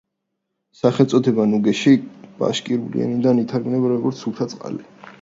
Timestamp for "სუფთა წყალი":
4.27-4.87